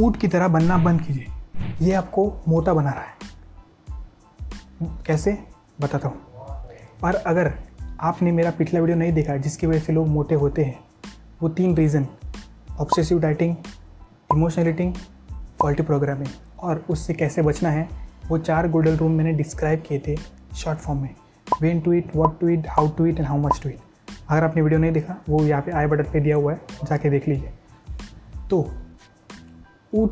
ऊँट 0.00 0.16
की 0.16 0.28
तरह 0.28 0.48
बनना 0.48 0.78
बंद 0.78 1.00
कीजिए। 1.00 1.26
ये 1.82 1.92
आपको 1.92 2.32
मोटा 2.48 2.74
बना 2.74 2.90
रहा 2.90 3.02
है। 3.02 3.16
कैसे? 5.06 5.38
बताता 5.80 6.08
हूँ। 6.08 6.20
और 7.04 7.14
अगर 7.14 7.52
आपने 8.00 8.32
मेरा 8.32 8.50
पिछला 8.50 8.80
वीडियो 8.80 8.96
नहीं 8.98 9.12
देखा, 9.12 9.36
जिसकी 9.36 9.66
वजह 9.66 9.78
से 9.78 9.92
लोग 9.92 10.08
मोटे 10.08 10.34
होते 10.34 10.64
हैं, 10.64 10.78
वो 11.42 11.48
तीन 11.48 11.76
reason 11.76 12.06
obsessive 12.80 13.20
dieting 13.20 13.56
emotional 14.34 14.68
eating 14.68 14.94
faulty 15.58 15.82
programming 15.82 16.28
और 16.60 16.84
उससे 16.90 17.14
कैसे 17.14 17.42
बचना 17.42 17.70
है, 17.70 17.88
वो 18.28 18.38
चार 18.38 18.68
गोल्डन 18.68 18.96
रूम 18.96 19.12
मैंने 19.12 19.32
डिस्क्राइब 19.32 19.82
किए 19.88 20.02
थे 20.06 20.16
शॉर्ट 20.56 20.78
फॉर्म 20.78 21.00
में। 21.02 21.14
When 21.62 21.80
to 21.80 21.92
eat 21.92 22.16
what 22.16 22.40
to 22.40 22.48
eat 22.48 22.66
how 22.68 22.88
to 22.88 23.06
eat 23.06 23.18
and 23.18 23.28
how 23.28 23.38
much 23.38 23.60
to 23.62 23.68
eat 23.68 23.78
अगर 24.28 24.44
आपने 24.44 24.62
वीडियो 24.62 24.80
नहीं 24.80 24.92
देखा, 24.92 25.16
वो 25.28 25.44
यहाँ 25.44 25.62
पे 25.62 25.72
आई 25.72 25.86
बटन 25.86 26.12
पे 26.12 26.20
दिया 26.20 26.36
हुआ 26.36 26.52
है, 26.52 26.60
जाके 26.84 27.10
देख 27.10 27.28
लीजिए। 27.28 27.52
तो 28.50 28.62
ऊँट 29.94 30.10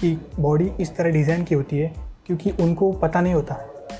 की 0.00 0.20
बॉडी 0.40 0.70
इस 0.80 0.96
तरह 0.96 1.10
डिज़ाइन 1.10 1.44
की 1.44 1.54
होती 1.54 1.78
है 1.78 1.94
क्योंकि 2.26 2.50
उनको 2.50 2.92
पता 2.92 3.20
नहीं 3.20 3.34
होता 3.34 3.54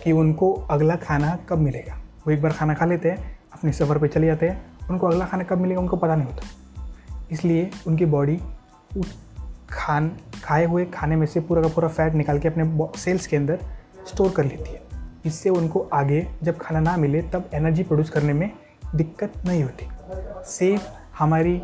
कि 0.05 0.13
उनको 0.13 0.53
अगला 0.71 0.97
खाना 0.97 1.37
कब 1.49 1.59
मिलेगा। 1.59 1.95
वो 2.27 2.33
एक 2.33 2.43
बार 2.43 2.53
खाना 2.53 2.75
खा 2.75 2.87
लेते 2.87 3.11
हैं, 3.11 3.39
अपने 3.55 3.73
सफ़र 3.73 3.99
पे 3.99 4.09
चले 4.09 4.27
जाते 4.27 4.49
हैं, 4.49 4.89
उनको 4.91 5.07
अगला 5.07 5.27
खाना 5.27 5.45
कब 5.45 5.59
मिलेगा 5.59 5.81
उनको 5.81 5.97
पता 5.97 6.17
नहीं 6.17 6.27
होता। 6.27 7.27
इसलिए 7.31 7.71
उनकी 7.87 8.05
बॉडी 8.05 8.39
उस 8.97 9.19
खान, 9.71 10.11
खाए 10.45 10.65
हुए 10.65 10.85
खाने 10.85 11.17
में 11.17 11.27
से 11.27 11.41
पूरा 11.41 11.63
का 11.63 11.69
पूरा 11.69 11.89
फैट 11.89 12.15
निकाल 12.15 12.39
के 12.39 12.49
अपने 12.49 12.89
सेल्स 12.99 13.27
के 13.27 13.37
अंदर 13.37 13.59
स्टोर 14.07 14.31
कर 14.31 14.45
लेती 14.45 14.71
है। 14.71 14.83
इससे 15.27 15.51
उनको 15.51 15.81
आगे 15.93 16.27
जब 16.43 16.59
खाना 16.59 16.81
ना 16.81 16.97
मिले 16.97 17.23
तब 17.23 17.51
एनर्जी 17.55 17.83
प्रोड्यूस 17.83 18.11
करने 18.11 18.33
में 18.33 18.51
दिक्कत 18.95 19.33
नहीं 19.47 19.63
होती। 19.63 19.89
सेम 20.45 20.79
हमारी 21.19 21.63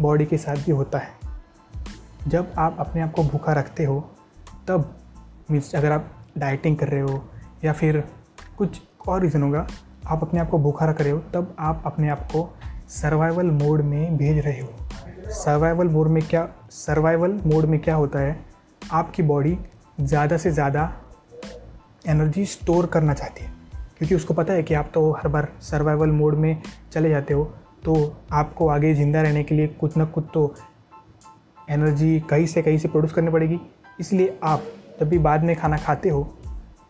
बॉडी 0.00 0.26
के 0.26 0.38
साथ 0.38 0.56
भी 0.56 0.72
होता 0.72 0.98
है। 0.98 1.23
जब 2.28 2.52
आप 2.58 2.76
अपने 2.80 3.02
आप 3.02 3.12
को 3.12 3.22
भूखा 3.22 3.52
रखते 3.52 3.84
हो, 3.84 4.00
तब 4.68 4.94
मीन्स 5.50 5.74
अगर 5.74 5.92
आप 5.92 6.10
डाइटिंग 6.38 6.76
कर 6.76 6.88
रहे 6.88 7.00
हो 7.00 7.22
या 7.64 7.72
फिर 7.72 8.02
कुछ 8.58 8.80
और 9.08 9.20
रीज़न 9.22 9.42
होगा, 9.42 9.66
आप 10.06 10.22
अपने 10.22 10.40
आप 10.40 10.50
को 10.50 10.58
भूखा 10.58 10.86
रख 10.86 11.00
रहे 11.00 11.10
हो, 11.10 11.18
तब 11.34 11.54
आप 11.58 11.82
अपने 11.86 12.08
आप 12.08 12.28
को 12.32 12.48
सर्वाइवल 12.90 13.50
मोड 13.52 13.80
में 13.82 14.16
भेज 14.16 14.38
रहे 14.46 14.60
हो। 14.60 15.30
सर्वाइवल 15.34 15.88
मोड 15.88 16.08
में 16.08 16.22
क्या 16.22 16.48
सर्वाइवल 16.70 17.40
मोड 17.46 17.64
में 17.64 17.78
क्या 17.80 17.94
होता 17.94 18.18
है? 18.18 18.38
आपकी 18.82 19.22
बॉडी 19.22 19.56
ज़्यादा 20.00 20.36
से 20.36 20.50
ज़्यादा 20.50 20.92
एनर्जी 22.08 22.44
स्टोर 22.46 22.86
करना 22.86 23.14
चाहती 23.14 23.44
है। 23.44 23.52
क्योंकि 23.98 24.14
उसको 24.14 24.34
पता 24.34 24.52
है 24.52 24.62
कि 24.62 24.74
आप 24.74 24.90
तो 24.94 25.10
हर 25.12 25.28
बार 25.28 25.48
सर्वाइवल 25.62 26.10
मोड 26.10 26.34
में 26.34 26.62
चले 26.92 27.10
जाते 27.10 27.34
हो 27.34 27.44
तो 27.84 27.94
आपको 28.32 28.68
आगे 28.68 28.94
ज़िंदा 28.94 29.22
रहने 29.22 29.42
के 29.44 29.54
लिए 29.54 29.66
कुछ 29.80 29.96
ना 29.96 30.04
कुछ 30.04 30.24
तो 30.34 30.54
एनर्जी 31.70 32.18
कहीं 32.20 32.46
से 32.46 32.62
कहीं 32.62 32.78
से 32.78 32.88
प्रोड्यूस 32.88 33.12
करनी 33.12 33.30
पड़ेगी। 33.30 33.58
इसलिए 34.00 34.38
आप 34.44 34.62
जब 35.00 35.08
भी 35.08 35.18
बाद 35.18 35.44
में 35.44 35.54
खाना 35.56 35.76
खाते 35.76 36.08
हो, 36.08 36.22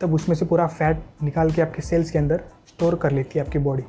तब 0.01 0.13
उसमें 0.13 0.35
से 0.35 0.45
पूरा 0.45 0.67
फैट 0.67 1.03
निकाल 1.23 1.51
के 1.51 1.61
आपके 1.61 1.81
सेल्स 1.81 2.11
के 2.11 2.17
अंदर 2.17 2.43
स्टोर 2.67 2.95
कर 2.95 3.11
लेती 3.11 3.39
है 3.39 3.45
आपकी 3.45 3.59
बॉडी 3.59 3.83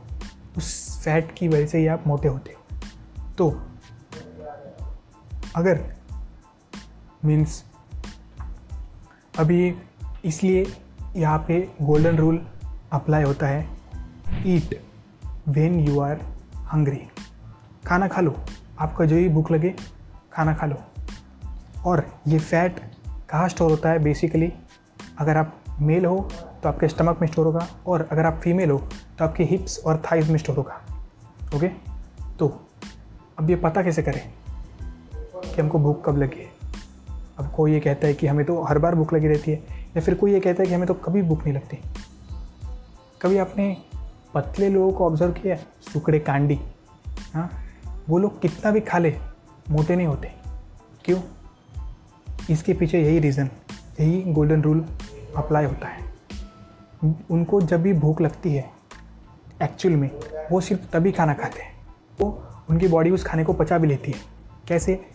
उस 0.57 1.01
फैट 1.05 1.33
की 1.33 1.49
वजह 1.49 1.67
से 1.67 1.79
ही 1.79 1.87
आप 1.87 2.07
मोटे 2.07 2.29
होते 2.29 2.53
हो। 2.53 3.33
तो 3.39 3.49
अगर 5.57 5.81
मीन्स 7.25 7.63
अभी 9.39 9.75
इसलिए 10.25 10.65
यहाँ 11.17 11.39
पे 11.49 11.61
गोल्डन 11.83 12.17
रूल 12.17 12.41
अप्लाई 12.93 13.23
होता 13.23 13.47
है 13.47 13.69
eat 14.47 14.81
when 15.49 15.79
you 15.81 16.01
are 16.01 16.21
hungry 16.73 17.01
खाना 17.87 18.09
खा 18.09 18.21
लो, 18.21 18.35
आपका 18.79 19.05
जो 19.05 19.17
ही 19.17 19.29
भूख 19.29 19.51
लगे 19.51 19.75
खाना 20.37 20.55
खा 20.55 20.67
लो। 20.67 20.77
और 21.85 22.07
ये 22.29 22.39
फैट 22.39 22.81
कहाँ 23.31 23.49
स्टोर 23.49 23.71
होता 23.71 23.91
है? 23.91 23.99
बेसिकली 23.99 24.53
अगर 25.19 25.37
आप 25.37 25.65
मेल 25.81 26.05
हो 26.07 26.19
तो 26.63 26.69
आपके 26.69 26.89
स्टमक 26.89 27.19
में 27.21 27.29
स्टोर 27.29 27.47
होगा। 27.47 27.67
और 27.87 28.09
अगर 28.13 28.27
आप 28.27 28.41
फीमेल 28.45 28.71
हो 28.71 28.79
तो 29.19 29.25
आपके 29.25 29.45
हिप्स 29.45 29.79
और 29.79 30.03
थाइज 30.05 30.31
में 30.31 30.39
स्टोर 30.39 30.57
होगा। 30.57 30.81
ओके 31.57 31.69
तो 32.39 32.49
अब 33.39 33.51
ये 33.51 33.57
पता 33.57 33.83
कैसे 33.83 34.03
करें 34.03 34.21
कि 35.37 35.61
हमको 35.61 35.79
भूख 35.79 36.05
कब 36.07 36.17
लगी 36.19 36.41
है? 36.41 36.51
अब 37.39 37.51
कोई 37.57 37.73
ये 37.73 37.81
कहता 37.81 38.07
है 38.07 38.15
कि 38.15 38.27
हमें 38.27 38.45
तो 38.47 38.63
हर 38.63 38.79
बार 38.79 38.95
भूख 38.95 39.13
लगी 39.13 39.29
रहती 39.29 39.51
है, 39.51 39.57
या 39.97 40.01
फिर 40.01 40.15
कोई 40.15 40.33
ये 40.33 40.41
कहता 40.41 40.63
है 40.63 40.69
कि 40.69 40.75
हमें 40.75 40.87
तो 40.87 40.95
कभी 40.95 41.23
भूख 41.23 41.45
नहीं 41.45 41.55
लगती। 41.55 41.79
कभी 43.23 43.39
आपने 43.39 43.77
पतले 44.35 44.69
लोगों 44.69 44.93
को 44.93 45.07
ऑब्ज़र्व 45.07 45.33
किया 45.33 45.57
सुकड़े 45.93 46.19
कांडी। 46.19 46.59
हाँ? 47.35 47.51
वो 48.09 48.19
लोग 48.19 48.41
कितना 48.41 48.71
भी 48.71 48.81
खा 48.81 48.99
ले 48.99 49.11
मोटे 49.71 49.97
नहीं 49.97 50.07
होते। 50.07 50.33
क्यों? 51.05 51.21
इसके 52.51 52.73
पीछे 52.73 53.03
यही 53.03 53.19
रीज़न 53.19 53.51
यही 54.01 54.33
गोल्डन 54.33 54.63
रूल 54.63 54.85
अप्लाई 55.37 55.65
होता 55.65 55.89
है। 55.89 56.07
उनको 57.31 57.61
जब 57.61 57.83
भी 57.83 57.93
भूख 57.93 58.21
लगती 58.21 58.55
है 58.55 58.71
एक्चुअल 59.63 59.97
में, 59.97 60.11
वो 60.53 60.61
सिर्फ़ 60.61 60.91
तभी 60.93 61.13
खाना 61.13 61.35
खाते 61.35 61.63
हैं। 61.63 61.73
वो 62.21 62.45
उनकी 62.71 62.89
बॉडी 62.89 63.11
उस 63.11 63.25
खाने 63.25 63.45
को 63.45 63.53
पचा 63.53 63.79
भी 63.79 63.89
लेती 63.89 64.11
है। 64.11 64.19
कैसे? 64.69 65.07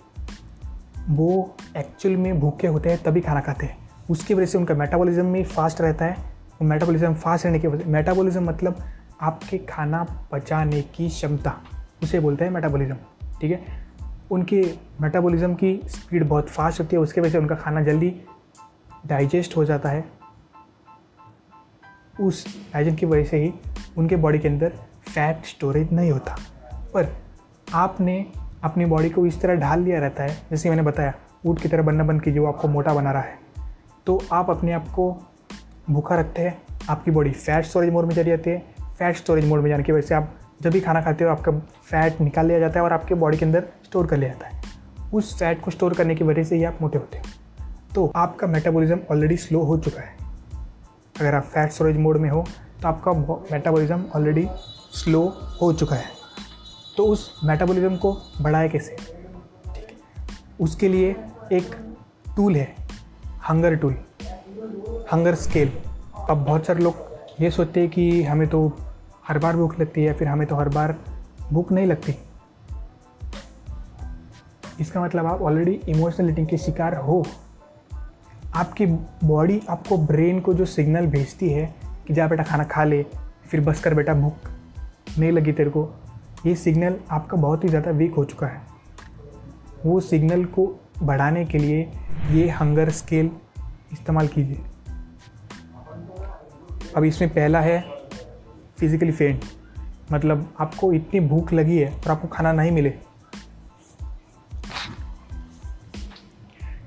वो 1.09 1.56
एक्चुअल 1.78 2.18
में 2.18 2.39
भूखे 2.39 2.68
होते 2.68 2.89
हैं, 2.89 3.03
तभी 3.03 3.22
खाना 3.22 3.41
खाते 3.41 3.66
हैं। 3.66 3.89
उसकी 4.09 4.33
वजह 4.33 4.45
से 4.45 4.57
उनका 4.57 4.73
मेटाबॉलिज्म 4.73 5.25
में 5.25 5.44
फास्ट 5.44 5.81
रहता 5.81 6.06
है। 6.06 6.13
वो 6.51 6.66
मेटाबॉलिज्म 6.66 7.13
फास्ट 7.13 7.45
रहने 7.45 7.59
की 7.59 7.68
वजह 7.68 7.85
मेटाबॉलिज्म 7.88 8.44
मतलब 8.44 8.78
आपके 9.22 9.57
खाना 9.57 10.28
पचाने 10.31 10.81
की 10.81 11.09
क्षमता, 11.09 11.62
उसे 12.03 12.19
बोलते 12.19 12.45
हैं 12.45 12.51
मेटाबॉलिज्म 12.51 12.95
ठीक 13.41 13.51
है? 13.51 13.81
उनके 14.31 14.62
मेटाबॉलिज्म 15.02 15.53
की 15.53 15.80
स्पीड 15.86 16.28
बहुत 16.28 16.50
फास्ट 16.50 16.80
होती 16.80 16.96
है, 16.96 17.02
उसके 17.02 17.22
वजह 17.22 17.30
से 17.30 17.38
उनका 17.38 17.56
खाना 17.56 17.81
जल्दी 17.81 18.14
डाइजेस्ट 19.08 19.58
हो 19.58 19.66
जाता 19.66 19.90
है। 19.90 20.03
उस 22.19 22.46
डाइजेशन 22.74 22.96
की 22.96 23.06
वजह 23.06 23.24
से 23.24 23.38
ही 23.38 23.53
उनके 23.97 24.16
बॉडी 24.16 24.40
के 24.40 24.47
अंदर 24.47 24.74
फैट 25.08 25.46
स्टोरेज 25.46 25.92
नहीं 25.94 26.12
होता। 26.12 26.38
पर 26.94 27.08
आपने 27.74 28.25
अपनी 28.64 28.86
बॉडी 28.86 29.09
को 29.09 29.25
इस 29.25 29.42
तरह 29.42 29.56
ढाल 29.56 29.81
लिया 29.81 30.00
रहता 30.00 30.24
है, 30.24 30.38
जैसे 30.50 30.69
मैंने 30.69 30.81
बताया, 30.81 31.13
ऊँट 31.46 31.62
की 31.62 31.69
तरह 31.69 31.84
बनना 31.84 32.03
बंद 32.03 32.22
कीजिए 32.22 32.40
वो 32.40 32.48
आपको 32.48 32.68
मोटा 32.68 32.94
बना 32.94 33.12
रहा 33.12 33.22
है 33.22 33.40
तो 34.08 34.22
आप 34.31 34.50
अपने 34.50 34.72
आप 34.72 34.88
को 34.88 35.12
भूखा 35.90 36.16
रखते 36.16 36.42
हैं, 36.42 36.62
आपकी 36.90 37.12
बॉडी 37.12 37.31
फैट 37.31 37.66
स्टोरेज 37.66 37.92
मोड 37.94 38.06
में 38.06 38.13
चली 38.16 38.30
जाती 38.30 38.50
है। 38.50 38.59
फैट 38.98 39.16
स्टोरेज 39.16 39.48
मोड 39.48 39.62
में 39.62 39.69
जाने 39.69 39.84
की 39.84 39.92
वजह 39.92 40.08
से 40.08 40.16
आप 40.16 40.34
जब 40.61 40.72
भी 40.72 40.79
खाना 40.79 41.01
खाते 41.01 41.23
हो, 41.23 41.29
आपका 41.29 41.51
फैट 41.83 42.22
निकाल 42.22 42.45
लिया 42.45 42.59
जाता 42.59 42.79
है 42.79 42.85
और 42.85 42.94
आपके 42.94 43.16
बॉडी 43.16 43.38
के 43.38 43.45
अंदर 43.45 43.66
स्टोर 43.85 44.07
कर 44.07 44.17
लिया 44.17 44.29
जाता 44.29 44.47
है। 44.47 44.61
उस 45.13 45.38
फैट 45.39 45.61
को 45.61 45.72
स्टोर 45.72 45.94
करने 45.94 46.16
की 46.16 46.23
वजह 46.23 46.44
से 46.44 46.55
ही 46.55 46.63
आप 46.63 46.77
मोटे 46.81 46.97
होते 46.97 47.17
हैं। 47.17 47.25
तो 47.95 48.11
आपका 48.16 48.47
मेटाबॉलिज्म 48.47 49.00
ऑलरेडी 49.11 49.38
स्लो 49.38 49.61
हो 49.61 49.77
चुका 49.77 50.01
है। 50.01 50.16
अगर 51.19 51.35
आप 51.35 51.44
फैट 51.44 51.71
स्टोरेज 51.71 51.97
मोड 51.97 52.17
में 52.17 52.29
हो 52.29 52.45
तो 52.81 52.88
आपका 52.88 53.11
मेटाबॉलिज्म 53.51 54.05
ऑलरेडी 54.16 54.47
स्लो 54.94 55.21
हो 55.61 55.73
चुका 55.73 55.95
है। 55.95 56.05
तो 56.97 57.05
उस 57.05 57.39
मेटाबॉलिज्म 57.44 57.95
को 57.95 58.17
बढ़ाए 58.41 58.69
कैसे? 58.69 58.95
ठीक 58.95 59.75
है। 59.75 59.94
उसके 60.59 60.89
लिए 60.89 61.16
एक 61.53 61.75
टूल 62.35 62.55
है 62.55 62.75
हंगर 63.50 63.75
टूल 63.75 63.95
हंगर 65.13 65.35
स्केल 65.35 65.71
अब 66.29 66.38
बहुत 66.38 66.66
सारे 66.66 66.83
लोग 66.83 66.95
ये 67.41 67.51
सोचते 67.51 67.79
हैं 67.79 67.89
कि 67.89 68.23
हमें 68.23 68.47
तो 68.47 68.71
हर 69.23 69.37
बार 69.39 69.55
भूख 69.55 69.79
लगती 69.79 70.03
है, 70.03 70.13
फिर 70.13 70.27
हमें 70.27 70.47
तो 70.47 70.55
हर 70.55 70.69
बार 70.69 70.95
भूख 71.51 71.71
नहीं 71.71 71.85
लगती। 71.85 72.15
इसका 74.79 75.01
मतलब 75.01 75.25
आप 75.25 75.41
ऑलरेडी 75.41 75.71
इमोशनल 75.87 76.29
ईटिंग 76.29 76.47
के 76.47 76.57
शिकार 76.57 76.95
हो। 76.97 77.23
आपकी 78.55 78.85
बॉडी 78.85 79.61
आपको 79.69 79.97
ब्रेन 79.97 80.39
को 80.39 80.53
जो 80.53 80.65
सिग्नल 80.65 81.07
भेजती 81.07 81.49
है 81.49 81.65
कि 82.07 82.13
जा 82.13 82.27
बेटा 82.27 82.43
खाना 82.43 82.63
खा 82.63 82.83
ले, 82.83 83.03
फिर 83.45 83.61
बस 83.61 83.81
कर 83.83 83.93
बेटा 83.93 84.13
भूख 84.13 84.49
नहीं 85.19 85.31
लगी 85.31 85.51
तेरे 85.51 85.69
को, 85.69 85.88
ये 86.45 86.56
सिग्नल 86.56 86.95
आपका 87.12 87.38
बहुत 87.38 87.63
ही 87.63 87.69
ज़्यादा 87.69 87.91
वीक 87.91 88.15
हो 88.15 88.24
चुका 88.25 88.47
है। 88.47 88.62
वो 89.85 90.00
सिग्नल 90.00 90.45
को 90.45 90.65
बढ़ाने 91.03 91.45
के 91.45 91.57
लिए 91.57 91.91
ये 92.31 92.50
हंगर 92.50 92.89
स्केल 92.89 93.31
इस्तेमाल 93.94 94.27
कीजिए। 94.27 94.62
अब 96.95 97.03
इसमें 97.03 97.29
पहला 97.29 97.62
है 97.62 97.79
फिज़िकली 98.81 99.12
फेंट 99.12 99.44
मतलब 100.12 100.54
आपको 100.60 100.92
इतनी 100.94 101.19
भूख 101.19 101.51
लगी 101.54 101.78
है 101.78 101.88
और 101.88 102.12
आपको 102.12 102.28
खाना 102.28 102.51
नहीं 102.54 102.72
मिले। 102.72 102.89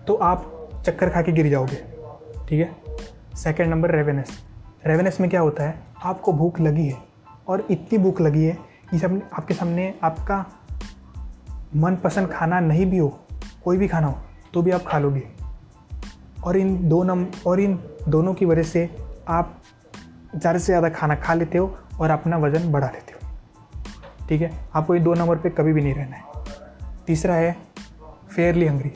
तो 0.06 0.14
आप 0.14 0.50
चक्कर 0.86 1.08
खा 1.08 1.22
के 1.22 1.32
गिर 1.32 1.48
जाओगे। 1.50 1.76
ठीक 2.48 2.60
है? 2.60 2.70
सेकेंड 3.36 3.70
नंबर 3.70 3.90
रेवेनेस 3.90 4.38
रेवेनेस 4.86 5.20
में 5.20 5.28
क्या 5.30 5.40
होता 5.40 5.64
है? 5.64 5.78
आपको 6.04 6.32
भूख 6.32 6.60
लगी 6.60 6.86
है 6.86 6.98
और 7.48 7.66
इतनी 7.70 7.98
भूख 7.98 8.20
लगी 8.20 8.44
है 8.44 8.58
कि 8.90 8.98
सब 8.98 9.20
आपके 9.32 9.54
सामने 9.54 9.92
आपका 10.02 10.44
मनपसंद 11.76 12.32
खाना 12.32 12.60
नहीं 12.60 12.86
भी 12.86 12.98
हो, 12.98 13.08
कोई 13.64 13.76
भी 13.78 13.88
खाना 13.88 14.06
हो 14.06 14.18
तो 14.54 14.62
भी 14.62 14.70
आप 14.70 14.84
खा 14.86 14.98
लोगे। 14.98 15.22
और 16.44 16.56
इन 16.56 16.76
दो 16.88 17.02
नम, 17.04 17.26
और 17.46 17.60
इन 17.60 17.78
दोनों 18.08 18.34
की 18.34 18.44
वजह 18.44 18.62
से 18.64 18.88
आप 19.28 19.60
ज़्यादा 20.36 20.58
से 20.58 20.64
ज़्यादा 20.64 20.88
खाना 20.88 21.14
खा 21.14 21.34
लेते 21.34 21.58
हो 21.58 21.74
और 22.00 22.10
अपना 22.10 22.36
वज़न 22.36 22.70
बढ़ा 22.72 22.86
लेते 22.86 23.12
हो। 23.12 24.26
ठीक 24.28 24.40
है? 24.40 24.50
आपको 24.74 24.94
ये 24.94 25.00
दो 25.00 25.14
नंबर 25.14 25.36
पे 25.36 25.50
कभी 25.50 25.72
भी 25.72 25.82
नहीं 25.82 25.94
रहना 25.94 26.16
है। 26.16 26.22
तीसरा 27.06 27.34
है 27.34 27.56
फेयरली 28.34 28.66
हंग्री 28.66 28.92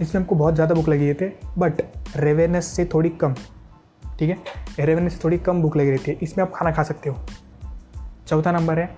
इसमें 0.00 0.20
हमको 0.20 0.34
बहुत 0.34 0.54
ज़्यादा 0.54 0.74
भूख 0.74 0.88
लगी 0.88 1.12
थे 1.14 1.28
बट 1.58 1.82
रेवेनेस 2.16 2.66
से 2.66 2.84
थोड़ी 2.84 3.08
कम। 3.20 3.34
ठीक 4.18 4.30
है? 4.30 4.36
रेवेनेस 4.78 5.12
से 5.12 5.20
थोड़ी 5.24 5.38
कम 5.38 5.62
भूख 5.62 5.76
लगी 5.76 5.90
रहती 5.90 6.10
है। 6.10 6.16
इसमें 6.22 6.44
आप 6.44 6.52
खाना 6.54 6.70
खा 6.72 6.82
सकते 6.82 7.10
हो। 7.10 7.16
चौथा 8.28 8.52
नंबर 8.52 8.78
है 8.78 8.88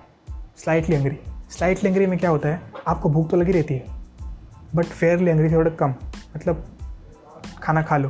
स्लाइटली 0.57 0.95
हंगरी 0.95 1.17
स्लाइटली 1.51 1.89
हंगरी 1.89 2.05
में 2.07 2.17
क्या 2.19 2.29
होता 2.29 2.49
है, 2.49 2.61
आपको 2.87 3.09
भूख 3.09 3.29
तो 3.31 3.37
लगी 3.37 3.51
रहती 3.51 3.73
है 3.73 3.85
बट 4.75 4.85
फेयरली 4.85 5.31
हंग्री 5.31 5.49
से 5.49 5.55
थोड़ा 5.55 5.71
कम। 5.71 5.93
मतलब 6.35 6.65
खाना 7.63 7.81
खा 7.81 7.97
लो। 7.97 8.09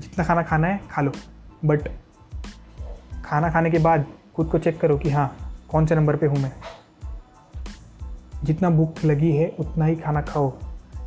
जितना 0.00 0.24
खाना 0.24 0.42
खाना 0.42 0.66
है, 0.66 0.80
खा 0.90 1.02
लो। 1.02 1.12
बट 1.64 1.88
खाना 3.24 3.50
खाने 3.50 3.70
के 3.70 3.78
बाद 3.78 4.06
खुद 4.36 4.48
को 4.48 4.58
चेक 4.58 4.80
करो 4.80 4.96
कि 4.98 5.10
हाँ 5.10 5.26
कौन 5.70 5.86
से 5.86 5.94
नंबर 5.94 6.16
पे 6.16 6.26
हूँ 6.26 6.38
मैं? 6.38 6.52
जितना 8.44 8.70
भूख 8.70 9.04
लगी 9.04 9.30
है, 9.32 9.48
उतना 9.60 9.84
ही 9.84 9.96
खाना 9.96 10.20
खाओ। 10.22 10.52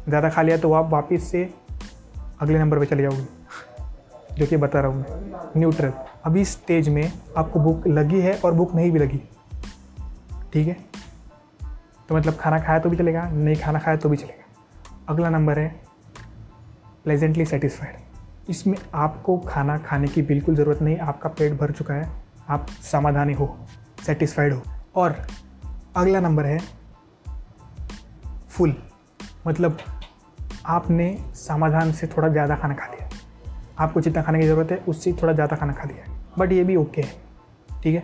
ज़्यादा 0.07 0.29
खा 0.29 0.41
लिया 0.41 0.57
तो 0.57 0.71
आप 0.73 0.89
वापस 0.89 1.23
से 1.23 1.49
अगले 2.41 2.59
नंबर 2.59 2.79
पे 2.79 2.85
चले 2.85 3.03
जाओगे, 3.03 3.25
जो 4.35 4.45
कि 4.45 4.57
बता 4.57 4.79
रहा 4.79 4.91
हूँ 4.91 4.99
मैं। 4.99 5.59
न्यूट्रल 5.59 5.91
अभी 6.25 6.45
स्टेज 6.45 6.89
में 6.89 7.11
आपको 7.37 7.59
भूख 7.59 7.87
लगी 7.87 8.19
है 8.21 8.33
और 8.35 8.53
भूख 8.53 8.75
नहीं 8.75 8.91
भी 8.91 8.99
लगी। 8.99 9.21
ठीक 10.53 10.67
है? 10.67 10.77
तो 12.09 12.15
मतलब 12.15 12.35
खाना 12.35 12.59
खाया 12.59 12.79
तो 12.79 12.89
भी 12.89 12.97
चलेगा, 12.97 13.29
नहीं 13.29 13.55
खाना 13.55 13.79
खाया 13.79 13.97
तो 13.97 14.09
भी 14.09 14.17
चलेगा। 14.17 14.43
अगला 15.09 15.29
नंबर 15.29 15.59
है 15.59 15.67
प्लेजेंटली 17.03 17.45
सेटिस्फाइड 17.45 18.49
इसमें 18.49 18.77
आपको 18.93 19.37
खाना 19.39 19.77
खाने 19.77 20.07
की 20.07 20.21
बिल्कुल 20.21 20.55
ज़रूरत 20.55 20.81
नहीं, 20.81 20.97
आपका 20.97 21.29
पेट 21.29 21.53
भर 21.53 21.71
चुका 21.71 21.93
है। 21.93 22.09
आप 22.49 22.67
समाधानी 22.83 23.33
हो 23.33 23.57
सेटिस्फाइड 24.05 24.53
हो। 24.53 24.61
और 24.95 25.15
अगला 25.95 26.19
नंबर 26.19 26.45
है 26.45 26.59
फुल। 28.49 28.75
मतलब 29.47 29.77
आपने 30.65 31.07
समाधान 31.35 31.91
से 31.91 32.07
थोड़ा 32.07 32.27
ज़्यादा 32.27 32.55
खाना 32.55 32.73
खा 32.73 32.85
लिया। 32.85 33.09
आपको 33.79 34.01
जितना 34.01 34.21
खाने 34.23 34.39
की 34.39 34.47
ज़रूरत 34.47 34.71
है, 34.71 34.77
उससे 34.79 35.13
थोड़ा 35.13 35.33
ज़्यादा 35.33 35.55
खाना 35.55 35.73
खा 35.73 35.83
लिया। 35.83 36.13
बट 36.39 36.51
ये 36.51 36.63
भी 36.63 36.75
ओके 36.75 37.01
है, 37.01 37.13
ठीक 37.83 37.95
है? 37.95 38.03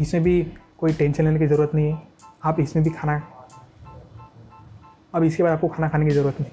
इसमें 0.00 0.22
भी 0.22 0.42
कोई 0.78 0.92
टेंशन 0.92 1.24
लेने 1.24 1.38
की 1.38 1.46
ज़रूरत 1.46 1.74
नहीं 1.74 1.92
है। 1.92 2.02
आप 2.44 2.60
इसमें 2.60 2.84
भी 2.84 2.90
खाना, 2.90 3.20
अब 5.14 5.24
इसके 5.24 5.42
बाद 5.42 5.52
आपको 5.52 5.68
खाना 5.68 5.88
खाने 5.88 6.06
की 6.06 6.10
ज़रूरत 6.10 6.40
नहीं। 6.40 6.50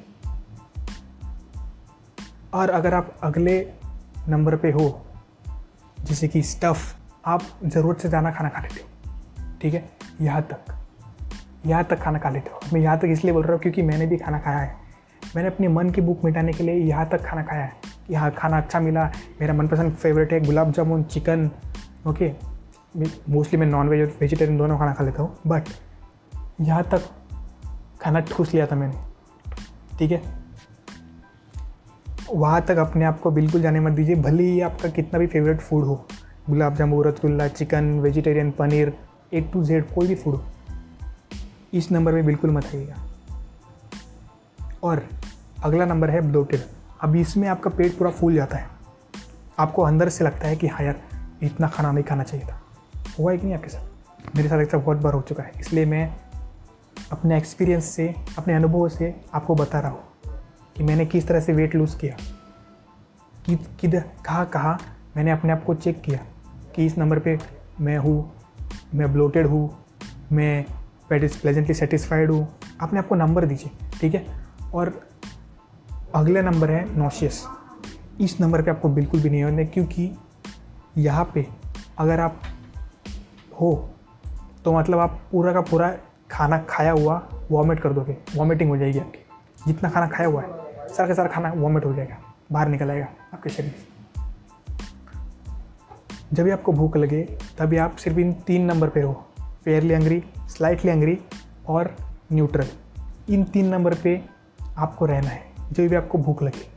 और 2.54 2.70
अगर 2.70 2.94
आप 2.94 3.16
अगले 3.24 3.60
नंबर 4.28 4.56
पे 4.56 4.72
हो, 4.72 5.06
जैसे 6.00 6.28
कि 6.28 6.42
स्टफ़ 6.44 6.94
आप 7.24 7.42
ज़रूरत 7.66 8.00
से 8.00 8.10
ज़्यादा 8.10 8.32
खाना 8.32 8.50
खा 8.50 8.62
लेते 8.62 8.82
हो, 8.82 8.88
ठीक 9.62 9.74
है? 9.74 9.90
यहाँ 10.22 10.42
तक 10.44 10.76
यहाँ 11.66 11.84
तक 11.84 12.00
खाना 12.00 12.20
खा 12.20 12.30
लेते 12.30 12.50
हो। 12.50 12.60
मैं 12.74 12.82
यहाँ 12.82 12.98
तक 13.00 13.08
इसलिए 13.08 13.34
बोल 13.34 13.44
रहा 13.44 13.54
हूँ 13.54 13.62
क्योंकि 13.62 13.82
मैंने 13.82 14.06
भी 14.08 14.18
खाना 14.18 14.40
खाया 14.40 14.60
है। 14.60 14.76
मैंने 15.36 15.50
अपने 15.50 15.68
मन 15.68 15.90
की 15.90 16.02
भूख 16.02 16.24
मिटाने 16.26 16.54
के 16.54 16.64
लिए 16.64 16.76
यहाँ 16.76 17.08
तक 17.10 17.26
खाना 17.26 17.44
खाया 17.44 17.64
है। 17.64 17.74
यहाँ 18.12 18.32
खाना 18.32 18.58
अच्छा 18.58 18.80
मिला, 18.80 19.06
मेरा 19.42 19.54
मनपसंद 19.54 19.94
फेवरेट 19.94 20.34
है 20.34 20.40
gulab 20.40 20.72
jamun 20.72 21.04
chicken 21.06 21.50
okay 22.08 22.32
mostly 23.30 23.60
मैं 23.60 23.68
नॉन 23.68 23.90
वेज 23.90 24.02
और 24.02 24.16
वेजिटेरियन 24.22 24.58
दोनों 24.58 24.78
खाना 24.78 24.94
खा 24.94 25.04
लेता 25.04 25.22
हूँ 25.22 25.38
बट 25.48 25.70
यहाँ 26.62 26.84
तक 26.84 27.10
खाना 28.02 28.20
ठूस 28.22 28.54
लिया 28.54 28.68
था 28.68 28.76
मैंने, 28.76 28.96
ठीक 29.98 30.12
है? 30.12 30.22
वहाँ 32.30 32.62
तक 32.62 32.78
अपने 32.78 33.06
आप 33.06 33.20
को 33.20 33.32
बिल्कुल 33.32 33.62
जाने 33.62 33.80
मत 33.80 33.92
दीजिए, 33.92 34.16
भले 34.16 34.44
ही 34.44 34.60
आपका 34.62 34.90
कितना 34.90 35.20
भी 35.20 35.28
फेवरेट 35.28 35.62
फ़ूड 35.62 35.86
हो। 35.86 36.06
Gulab 36.50 36.76
jamun 36.76 37.06
rasgulla, 37.06 37.48
chicken 37.48 38.00
vegetarian 38.00 38.52
paneer 38.52 38.94
A 39.34 39.42
to 39.42 39.64
Z 39.64 39.86
कोई 39.96 40.08
भी 40.08 40.16
फ़ूड 40.16 40.42
इस 41.74 41.92
नंबर 41.92 42.12
में 42.12 42.26
बिल्कुल 42.26 42.52
मत 42.52 42.66
आइएगा 42.66 42.96
और 44.84 45.10
अगला 45.64 45.86
नंबर 45.86 46.10
है 46.10 46.22
ब्लोटेड 46.22 46.62
अब 47.02 47.16
इसमें 47.16 47.48
आपका 47.48 47.70
पेट 47.70 47.98
पूरा 47.98 48.12
फूल 48.12 48.36
जाता 48.36 48.58
है। 48.58 48.70
आपको 49.60 49.82
अंदर 49.82 50.10
से 50.10 50.24
लगता 50.24 50.48
है 50.48 50.56
कि 50.56 50.68
हाँ 50.68 50.86
यार, 50.86 51.02
इतना 51.44 51.68
खाना 51.68 51.92
नहीं 51.92 52.04
खाना 52.04 52.24
चाहिए 52.24 52.46
था। 52.46 52.62
हुआ 53.20 53.32
है 53.32 53.38
कि 53.38 53.44
नहीं 53.46 53.56
आपके 53.56 53.70
साथ? 53.70 53.88
मेरे 54.36 54.50
साथ 54.50 54.60
ऐसा 54.60 54.78
बहुत 54.78 54.98
बार 54.98 55.14
हो 55.14 55.22
चुका 55.22 55.44
है। 55.44 55.52
इसलिए 55.60 55.86
मैं 55.86 56.20
अपने 57.12 57.38
एक्सपीरियंस 57.38 57.86
से, 57.86 58.16
अपने 58.38 58.54
अनुभव 58.54 58.90
से 58.90 59.22
आपको 59.34 59.56
बता 59.56 59.80
रहा 59.80 59.92
हूँ 59.92 60.04
कि 60.78 60.84
मैंने 60.84 61.06
किस 61.06 61.28
तरह 61.28 61.40
से 61.40 61.54
वेट 61.54 61.76
लूज़ 61.76 61.98
किया। 61.98 62.18
कि, 63.46 63.56
किधर, 63.56 64.00
कहाँ 64.26 64.46
कहाँ 64.46 64.78
मैंने 65.18 65.32
अपने 65.32 65.54
आप 65.54 65.64
को 65.64 65.74
चेक 65.74 66.02
किया। 66.02 66.20
कि 66.80 66.86
इस 66.86 66.98
नंबर 66.98 67.20
पे 67.20 67.38
मैं 67.82 67.98
हूँ, 67.98 68.32
मैं 68.96 69.12
ब्लोटेड 69.14 69.48
हूँ, 69.48 69.70
मैं 70.32 70.66
पेट 71.10 71.24
इज़ 71.24 71.40
प्लेजेंटली 71.42 71.74
सेटिस्फाइड 71.74 72.32
हूँ 72.32 72.48
आपने 72.82 73.00
आपको 73.00 73.16
नंबर 73.16 73.46
दीजिए, 73.46 73.72
ठीक 74.00 74.14
है? 74.16 74.26
और 74.74 74.94
अगले 76.16 76.42
नंबर 76.42 76.72
है 76.72 76.98
नोशियस 76.98 77.44
इस 78.22 78.40
नंबर 78.42 78.62
पे 78.62 78.72
आपको 78.72 78.90
बिल्कुल 78.90 79.22
भी 79.22 79.30
नहीं 79.30 79.44
होना, 79.44 79.64
क्योंकि 79.66 80.12
यहाँ 80.98 81.30
पे 81.34 81.46
अगर 82.00 82.20
आप 82.20 82.42
हो 83.62 83.74
तो 84.66 84.78
मतलब 84.78 85.00
आप 85.00 85.22
पूरा 85.32 85.54
का 85.54 85.62
पूरा 85.64 85.94
खाना 86.32 86.64
खाया 86.70 86.92
हुआ 86.94 87.22
वॉमिट 87.52 87.80
कर 87.80 87.94
दोगे 87.94 88.18
वॉमिटिंग 88.36 88.70
हो 88.70 88.78
जाएगी 88.78 89.00
आपकी। 89.00 89.26
जितना 89.68 89.90
खाना 89.90 90.08
खाया 90.08 90.30
हुआ 90.30 90.42
है, 90.42 90.48
सारा 90.88 91.08
का 91.08 91.14
सारा 91.14 91.30
खाना 91.30 91.54
वॉमिट 91.58 91.86
हो 91.86 91.94
जाएगा, 91.94 92.18
बाहर 92.52 92.68
निकल 92.68 92.90
आएगा 92.92 93.08
आपके 93.34 93.50
शरीर 93.50 93.72
से। 93.72 93.99
जब 96.34 96.44
भी 96.44 96.52
आपको 96.52 96.72
भूख 96.72 96.98
लगे, 96.98 97.22
तभी 97.58 97.78
आप 97.78 97.96
सिर्फ़ 97.96 98.20
इन 98.20 98.34
तीन 98.34 98.66
नंबर 98.66 98.90
पे 98.90 99.02
हो। 99.02 99.14
फेयरली 99.66 99.94
अंग्री 99.94 100.24
स्लाइटली 100.48 100.92
अंग्री 100.92 101.20
और 101.68 101.96
न्यूट्रल। 102.34 102.68
इन 103.30 103.44
तीन 103.44 103.66
नंबर 103.66 103.94
पे 103.94 104.22
आपको 104.78 105.06
रहना 105.06 105.30
है, 105.30 105.44
जब 105.72 105.88
भी 105.88 105.96
आपको 105.96 106.18
भूख 106.18 106.44
लगे। 106.44 106.68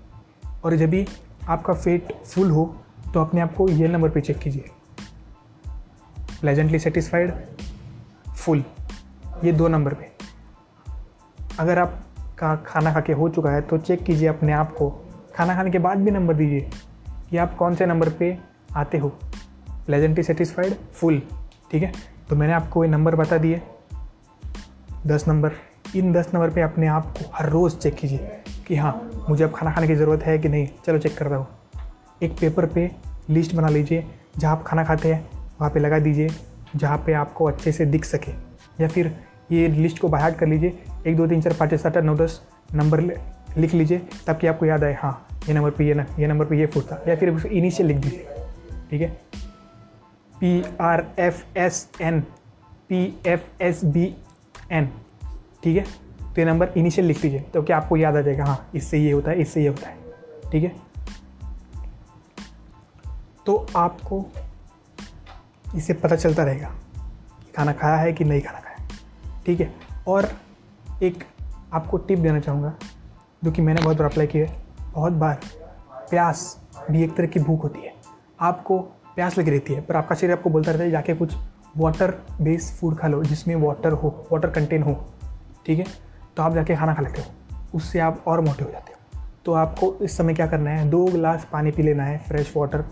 और 0.64 0.76
जब 0.76 0.90
भी 0.90 1.06
आपका 1.48 1.72
पेट 1.72 2.12
फुल 2.24 2.50
हो 2.50 2.76
तो 3.14 3.20
अपने 3.20 3.40
आप 3.40 3.54
को 3.54 3.68
ये 3.68 3.88
नंबर 3.88 4.10
पे 4.10 4.20
चेक 4.20 4.38
कीजिए। 4.38 4.64
प्लेजेंटली 6.40 6.78
सेटिस्फाइड 6.78 7.34
फुल 8.36 8.64
ये 9.44 9.52
दो 9.52 9.68
नंबर 9.68 9.94
पे। 9.94 10.10
अगर 11.60 11.78
आप 11.78 12.02
का 12.38 12.54
खाना 12.56 12.92
खा 12.92 13.00
के 13.00 13.12
हो 13.12 13.28
चुका 13.28 13.50
है 13.50 13.60
तो 13.60 13.78
चेक 13.78 14.02
कीजिए 14.02 14.28
अपने 14.28 14.52
आप 14.52 14.72
को। 14.72 14.90
खाना 15.36 15.54
खाने 15.54 15.70
के 15.70 15.78
बाद 15.78 15.98
भी 15.98 16.10
नंबर 16.10 16.34
दीजिए 16.34 16.70
कि 17.30 17.36
आप 17.36 17.54
कौन 17.56 17.74
से 17.74 17.86
नंबर 17.86 18.08
पे 18.08 18.38
आते 18.76 18.98
हो। 18.98 19.18
प्लेजेंटली 19.86 20.22
सेटिस्फाइड 20.22 20.74
फुल 20.92 21.22
ठीक 21.70 21.82
है? 21.82 21.92
तो 22.28 22.36
मैंने 22.36 22.52
आपको 22.52 22.84
ये 22.84 22.90
नंबर 22.90 23.16
बता 23.16 23.38
दिए। 23.38 23.62
दस 25.06 25.24
नंबर 25.28 25.52
इन 25.96 26.12
दस 26.12 26.30
नंबर 26.34 26.50
पे 26.50 26.60
अपने 26.60 26.86
आप 26.86 27.06
को 27.06 27.30
हर 27.34 27.48
रोज़ 27.48 27.76
चेक 27.76 27.94
कीजिए 27.94 28.42
कि 28.66 28.76
हाँ 28.76 29.10
मुझे 29.28 29.44
अब 29.44 29.52
खाना 29.54 29.72
खाने 29.72 29.86
की 29.86 29.94
ज़रूरत 29.94 30.22
है 30.22 30.38
कि 30.38 30.48
नहीं? 30.48 30.68
चलो 30.86 30.98
चेक 30.98 31.18
करता 31.18 31.36
हूँ। 31.36 31.46
एक 32.22 32.32
पेपर 32.40 32.66
पे 32.66 32.90
लिस्ट 33.30 33.54
बना 33.54 33.68
लीजिए, 33.68 34.06
जहाँ 34.38 34.56
आप 34.56 34.62
खाना 34.62 34.84
खाते 34.84 35.12
हैं, 35.12 35.30
वहाँ 35.32 35.70
पे 35.70 35.80
लगा 35.80 35.98
दीजिए, 35.98 36.28
जहाँ 36.76 36.98
पे 36.98 37.12
आपको 37.12 37.44
अच्छे 37.44 37.72
से 37.72 37.86
दिख 37.86 38.04
सके। 38.04 38.32
या 38.80 38.88
फिर 38.88 39.20
ये 39.52 39.68
लिस्ट 39.68 39.98
को 39.98 40.08
बाहर 40.08 40.34
कर 40.34 40.46
लीजिए, 40.46 40.82
एक, 41.06 41.16
दो, 41.16 41.26
तीन, 41.26 41.42
चार, 41.42 41.52
पाँच 41.52 41.74
सात, 41.74 41.96
आठ, 41.96 42.04
नौ, 42.04 42.16
दस 42.16 42.40
नंबर 42.74 43.00
लिख 43.56 43.74
लीजिए 43.74 43.98
ताकि 44.26 44.46
आपको 44.46 44.66
याद 44.66 44.84
आए 44.84 44.94
हाँ 44.94 45.26
ये 45.48 45.54
नंबर 45.54 45.70
पे 45.70 45.86
ये 45.88 45.94
ना, 45.94 46.06
ये 46.18 46.26
नंबर 46.26 46.44
पे 46.44 46.58
ये 46.58 46.66
फ़ूड 46.66 46.82
था। 46.82 47.04
या 47.08 47.16
फिर 47.16 47.46
इनिशियल 47.46 47.88
लिख 47.88 47.96
दीजिए, 47.96 48.26
ठीक 48.90 49.00
है? 49.02 49.31
P 50.42 50.62
R 50.80 51.04
F 51.18 51.44
S 51.58 51.88
N 52.00 52.20
P 52.88 53.02
F 53.26 53.62
S 53.62 53.84
B 53.84 54.04
N 54.72 54.90
ठीक 55.62 55.76
है? 55.76 55.84
तो 56.24 56.40
ये 56.40 56.44
नंबर 56.44 56.72
इनिशियल 56.76 57.06
लिख 57.06 57.20
दीजिए 57.22 57.40
तो 57.54 57.62
क्या 57.62 57.76
आपको 57.76 57.96
याद 57.96 58.16
आ 58.16 58.20
जाएगा? 58.20 58.44
हाँ 58.44 58.70
इससे 58.74 58.98
ये 58.98 59.12
होता 59.12 59.30
है, 59.30 59.40
इससे 59.40 59.62
ये 59.62 59.68
होता 59.68 59.88
है, 59.88 59.96
ठीक 60.50 60.64
है? 60.64 60.72
तो 63.46 63.66
आपको 63.76 64.24
इससे 65.76 65.94
पता 65.94 66.16
चलता 66.16 66.44
रहेगा 66.44 66.68
कि 66.68 67.52
खाना 67.56 67.72
खाया 67.72 67.96
है 67.96 68.12
कि 68.12 68.24
नहीं 68.24 68.40
खाना 68.40 68.60
खाया 68.60 68.88
ठीक 69.46 69.60
है? 69.60 69.72
और 70.08 70.28
एक 71.02 71.24
आपको 71.72 71.96
टिप 71.98 72.18
देना 72.18 72.40
चाहूँगा, 72.40 72.72
जो 73.44 73.50
कि 73.50 73.62
मैंने 73.62 73.82
बहुत 73.82 73.96
बार 73.96 74.06
अप्लाई 74.06 74.26
किया 74.26 74.46
है। 74.46 74.64
बहुत 74.92 75.12
बार 75.12 75.40
प्यास 76.10 76.60
भी 76.90 77.02
एक 77.04 77.16
तरह 77.16 77.26
की 77.26 77.40
भूख 77.40 77.62
होती 77.62 77.80
है। 77.80 77.94
आपको 78.40 78.78
प्यास 79.14 79.38
लगी 79.38 79.50
रहती 79.50 79.74
है 79.74 79.80
पर 79.80 79.96
आपका 79.96 80.14
शरीर 80.14 80.32
आपको 80.32 80.50
बोलता 80.50 80.70
रहता 80.72 80.84
है, 80.84 80.90
जाके 80.90 81.14
कुछ 81.14 81.34
वाटर 81.76 82.14
बेस्ड 82.42 82.74
फ़ूड 82.74 82.96
खा 82.98 83.08
लो, 83.08 83.22
जिसमें 83.24 83.54
वाटर 83.56 83.92
हो 83.92 84.08
वाटर 84.32 84.50
कंटेन 84.50 84.82
हो, 84.82 84.94
ठीक 85.66 85.78
है? 85.78 85.84
तो 86.36 86.42
आप 86.42 86.54
जाके 86.54 86.76
खाना 86.76 86.94
खा 86.94 87.02
लेते 87.02 87.20
हो, 87.20 87.26
उससे 87.74 87.98
आप 87.98 88.24
और 88.26 88.40
मोटे 88.40 88.64
हो 88.64 88.70
जाते 88.70 88.92
हो। 88.92 89.20
तो 89.44 89.52
आपको 89.52 89.94
इस 90.02 90.16
समय 90.16 90.34
क्या 90.34 90.46
करना 90.46 90.70
है, 90.70 90.88
दो 90.90 91.04
गिलास 91.04 91.46
पानी 91.52 91.70
पी 91.70 91.82
लेना 91.82 92.04
है 92.04 92.18
फ्रेश 92.18 92.52
वाटर 92.56 92.82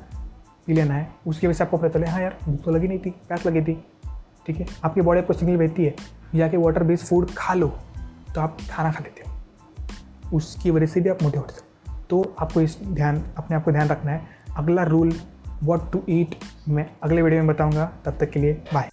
पी 0.66 0.72
लेना 0.72 0.94
है, 0.94 1.08
उसकी 1.26 1.46
वजह 1.46 1.54
से 1.54 1.64
आपको 1.64 1.76
पता 1.76 1.88
चले 1.88 2.06
हाँ 2.06 2.20
यार, 2.22 2.36
भूख 2.44 2.62
तो 2.62 2.70
लगी 2.70 2.88
नहीं 2.88 2.98
थी, 2.98 3.10
प्यास 3.10 3.46
लगी 3.46 3.62
थी, 3.62 3.74
ठीक 4.46 4.56
है? 4.56 4.66
आपकी 4.84 5.00
बॉडी 5.00 5.20
आपको 5.20 5.32
सिग्नल 5.32 5.56
भेजती 5.56 5.84
है, 5.84 5.94
जाके 6.34 6.56
वाटर 6.56 6.82
बेस्ड 6.82 7.06
फ़ूड 7.06 7.30
खा 7.36 7.54
लो 7.54 7.68
तो 8.34 8.40
आप 8.40 8.58
खाना 8.70 8.92
खा 8.92 9.00
लेते 9.02 9.22
हो। 9.22 10.36
उसकी 10.36 10.70
वजह 10.70 10.86
से 10.86 11.00
भी 11.00 11.08
आप 11.08 11.22
मोटे 11.22 11.38
होते 11.38 11.54
हो। 11.54 11.98
तो 12.10 12.34
आपको 12.38 12.60
इस 12.60 12.78
ध्यान, 12.84 13.22
अपने 13.38 13.56
आप 13.56 13.64
को 13.64 13.72
ध्यान 13.72 13.88
रखना 13.88 14.12
है। 14.12 14.26
अगला 14.56 14.82
रूल 14.82 15.12
वॉट 15.62 15.90
टू 15.92 16.02
ईट 16.08 16.34
मैं 16.68 16.86
अगले 17.02 17.22
वीडियो 17.22 17.42
में 17.42 17.54
बताऊँगा। 17.54 17.92
तब 18.04 18.18
तक 18.20 18.30
के 18.30 18.40
लिए 18.40 18.62
बाय 18.74 18.88